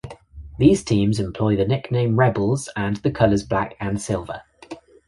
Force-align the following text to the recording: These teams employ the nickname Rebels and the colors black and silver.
These 0.57 0.83
teams 0.83 1.19
employ 1.19 1.55
the 1.57 1.63
nickname 1.65 2.17
Rebels 2.17 2.67
and 2.75 2.95
the 2.97 3.11
colors 3.11 3.43
black 3.43 3.75
and 3.79 4.01
silver. 4.01 4.41